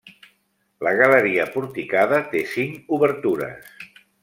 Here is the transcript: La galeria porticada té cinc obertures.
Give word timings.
La 0.87 0.93
galeria 0.99 1.45
porticada 1.57 2.23
té 2.33 2.43
cinc 2.55 2.91
obertures. 2.99 3.79